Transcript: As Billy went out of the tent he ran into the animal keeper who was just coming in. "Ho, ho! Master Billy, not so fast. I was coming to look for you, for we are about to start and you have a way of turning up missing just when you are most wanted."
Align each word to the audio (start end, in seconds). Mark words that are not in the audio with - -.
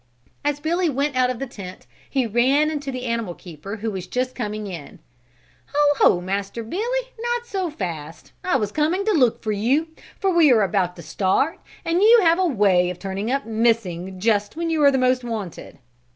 As 0.43 0.59
Billy 0.59 0.89
went 0.89 1.15
out 1.15 1.29
of 1.29 1.37
the 1.37 1.45
tent 1.45 1.85
he 2.09 2.25
ran 2.25 2.71
into 2.71 2.91
the 2.91 3.05
animal 3.05 3.35
keeper 3.35 3.75
who 3.75 3.91
was 3.91 4.07
just 4.07 4.33
coming 4.33 4.65
in. 4.65 4.97
"Ho, 5.75 5.93
ho! 5.99 6.19
Master 6.21 6.63
Billy, 6.63 7.11
not 7.19 7.45
so 7.45 7.69
fast. 7.69 8.31
I 8.43 8.55
was 8.55 8.71
coming 8.71 9.05
to 9.05 9.11
look 9.11 9.43
for 9.43 9.51
you, 9.51 9.89
for 10.19 10.31
we 10.31 10.51
are 10.51 10.63
about 10.63 10.95
to 10.95 11.03
start 11.03 11.59
and 11.85 12.01
you 12.01 12.21
have 12.23 12.39
a 12.39 12.47
way 12.47 12.89
of 12.89 12.97
turning 12.97 13.29
up 13.29 13.45
missing 13.45 14.19
just 14.19 14.55
when 14.55 14.71
you 14.71 14.83
are 14.83 14.91
most 14.97 15.23
wanted." 15.23 15.77